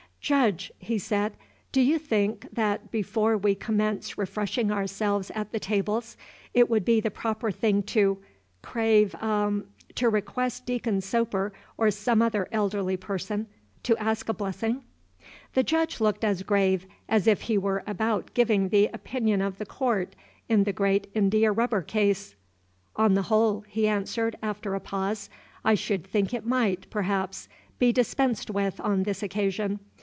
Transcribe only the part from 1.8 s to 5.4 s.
you think, that, before we commence refreshing ourselves